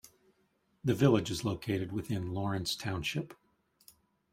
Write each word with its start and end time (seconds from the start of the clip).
The 0.83 0.95
village 0.95 1.29
is 1.29 1.45
located 1.45 1.91
within 1.91 2.33
Lawrence 2.33 2.75
Township. 2.75 3.35